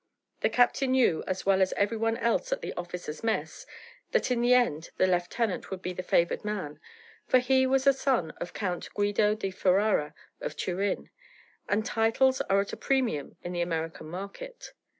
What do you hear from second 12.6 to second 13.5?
at a premium